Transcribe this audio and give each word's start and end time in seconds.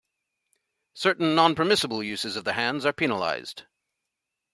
Certain 0.95 1.35
non-permissible 1.35 2.01
uses 2.01 2.35
of 2.35 2.43
the 2.43 2.53
hands 2.53 2.87
are 2.87 2.91
penalized. 2.91 3.65